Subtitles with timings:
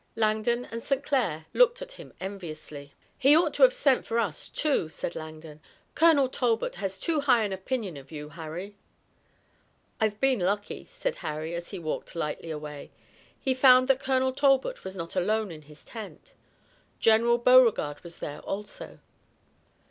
[0.15, 1.03] Langdon and St.
[1.03, 2.95] Clair looked at him enviously.
[3.19, 5.61] "He ought to have sent for us, too," said Langdon.
[5.93, 8.75] "Colonel Talbot has too high an opinion of you, Harry."
[9.99, 12.89] "I've been lucky," said Harry, as he walked lightly away.
[13.39, 16.33] He found that Colonel Talbot was not alone in his tent.
[16.99, 18.97] General Beauregard was there also.